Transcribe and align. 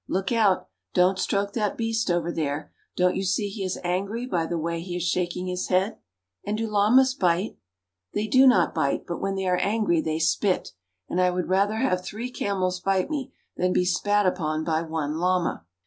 Look 0.07 0.31
out! 0.31 0.67
Don't 0.95 1.19
stroke 1.19 1.53
that 1.53 1.77
beast 1.77 2.09
over 2.09 2.31
there! 2.31 2.73
Don't 2.95 3.15
you 3.15 3.23
see 3.23 3.49
he 3.49 3.63
is 3.63 3.77
angry 3.83 4.25
by 4.25 4.47
the 4.47 4.57
way 4.57 4.81
he 4.81 4.95
is 4.95 5.03
shaking 5.03 5.45
his 5.45 5.67
head? 5.67 5.99
And 6.43 6.57
do 6.57 6.67
llamas 6.67 7.13
bite? 7.13 7.59
They 8.15 8.25
do 8.25 8.47
not 8.47 8.73
bite, 8.73 9.05
but 9.05 9.21
when 9.21 9.35
they 9.35 9.45
are 9.45 9.57
angry 9.61 10.01
they 10.01 10.17
spit, 10.17 10.69
and 11.07 11.21
I 11.21 11.29
would 11.29 11.49
rather 11.49 11.75
have 11.75 12.03
three 12.03 12.31
camels 12.31 12.79
bite 12.79 13.11
me 13.11 13.31
than 13.55 13.73
be 13.73 13.85
spat 13.85 14.25
upon 14.25 14.63
by 14.63 14.81
one 14.81 15.19
llama. 15.19 15.67